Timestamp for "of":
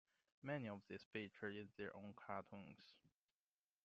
0.67-0.81